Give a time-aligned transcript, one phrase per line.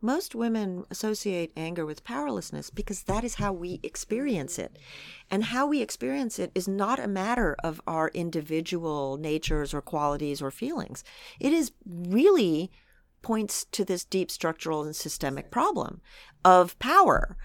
[0.00, 4.78] most women associate anger with powerlessness because that is how we experience it.
[5.30, 10.42] And how we experience it is not a matter of our individual natures or qualities
[10.42, 11.04] or feelings.
[11.40, 12.70] It is really
[13.22, 16.00] points to this deep structural and systemic problem
[16.44, 17.36] of power